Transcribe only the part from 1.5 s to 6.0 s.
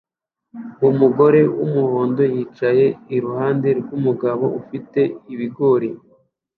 wumuhondo yicaye iruhande rwumugabo ufite ibigori